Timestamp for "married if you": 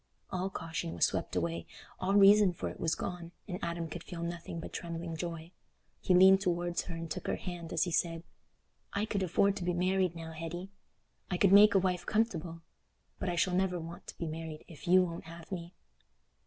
14.25-15.03